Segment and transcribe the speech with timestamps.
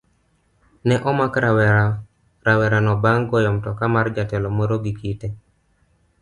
[0.87, 1.33] Ne omak
[2.45, 5.29] rawerano bang' goyo mtoka mar jatelo moro gi kite